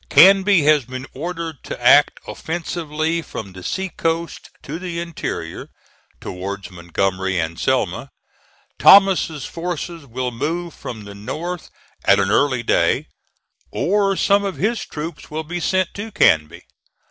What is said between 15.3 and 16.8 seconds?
be sent to Canby.